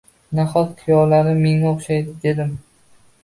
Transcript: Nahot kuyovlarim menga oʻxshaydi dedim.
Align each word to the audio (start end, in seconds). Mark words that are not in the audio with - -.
Nahot 0.37 0.71
kuyovlarim 0.79 1.43
menga 1.47 1.73
oʻxshaydi 1.73 2.17
dedim. 2.25 2.57